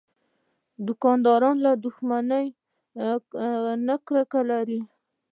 [0.85, 2.45] دوکاندار له دښمنۍ
[3.87, 4.79] نه کرکه لري.